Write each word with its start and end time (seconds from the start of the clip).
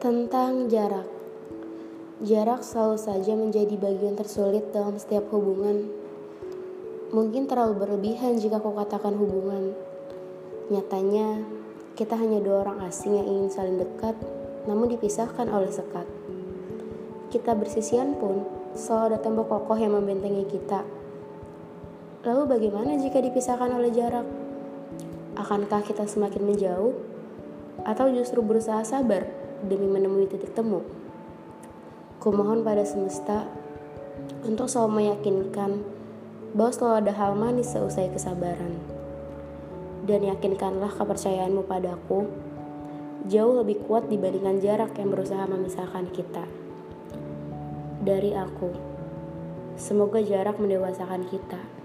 Tentang 0.00 0.64
jarak. 0.72 1.04
Jarak 2.24 2.64
selalu 2.64 2.96
saja 2.96 3.36
menjadi 3.36 3.76
bagian 3.76 4.16
tersulit 4.16 4.72
dalam 4.72 4.96
setiap 4.96 5.28
hubungan. 5.28 5.92
Mungkin 7.12 7.44
terlalu 7.44 7.84
berlebihan 7.84 8.40
jika 8.40 8.64
kau 8.64 8.72
katakan 8.72 9.12
hubungan. 9.20 9.76
Nyatanya, 10.72 11.44
kita 12.00 12.16
hanya 12.16 12.40
dua 12.40 12.64
orang 12.64 12.80
asing 12.88 13.12
yang 13.12 13.28
ingin 13.28 13.52
saling 13.52 13.76
dekat, 13.76 14.16
namun 14.64 14.88
dipisahkan 14.88 15.52
oleh 15.52 15.68
sekat. 15.68 16.08
Kita 17.28 17.52
bersisian 17.52 18.16
pun 18.16 18.48
selalu 18.72 19.04
ada 19.04 19.18
tembok 19.20 19.52
kokoh 19.52 19.76
yang 19.76 19.92
membentengi 19.92 20.48
kita. 20.48 20.80
Lalu 22.24 22.48
bagaimana 22.48 22.96
jika 22.96 23.20
dipisahkan 23.20 23.68
oleh 23.68 23.92
jarak? 23.92 24.24
Akankah 25.36 25.84
kita 25.84 26.08
semakin 26.08 26.40
menjauh? 26.40 26.96
Atau 27.84 28.08
justru 28.16 28.40
berusaha 28.40 28.80
sabar 28.80 29.39
demi 29.66 29.88
menemui 29.88 30.24
titik 30.30 30.56
temu? 30.56 30.80
Kumohon 32.20 32.64
pada 32.64 32.84
semesta 32.84 33.48
untuk 34.44 34.68
selalu 34.68 35.04
meyakinkan 35.04 35.84
bahwa 36.52 36.72
selalu 36.72 36.94
ada 37.04 37.12
hal 37.16 37.32
manis 37.36 37.72
seusai 37.72 38.12
kesabaran. 38.12 38.76
Dan 40.04 40.24
yakinkanlah 40.24 40.92
kepercayaanmu 40.96 41.64
padaku 41.68 42.28
jauh 43.28 43.60
lebih 43.60 43.84
kuat 43.84 44.08
dibandingkan 44.08 44.64
jarak 44.64 44.96
yang 44.96 45.12
berusaha 45.12 45.44
memisahkan 45.44 46.08
kita. 46.12 46.44
Dari 48.00 48.32
aku, 48.32 48.72
semoga 49.76 50.24
jarak 50.24 50.56
mendewasakan 50.56 51.28
kita. 51.28 51.79